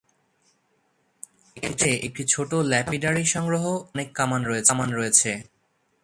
এতে 1.61 1.89
একটি 2.07 2.23
ছোট 2.23 2.51
ল্যাপিডারি 2.71 3.25
সংগ্রহ 3.25 3.63
এবং 3.67 3.85
অনেক 3.93 4.09
কামান 4.17 4.41
রয়েছে। 4.97 5.31